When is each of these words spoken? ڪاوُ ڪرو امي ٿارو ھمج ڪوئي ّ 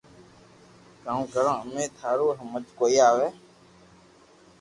ڪاوُ 1.03 1.21
ڪرو 1.33 1.51
امي 1.63 1.83
ٿارو 1.97 2.27
ھمج 2.39 2.65
ڪوئي 2.79 2.95
ّ 3.27 3.29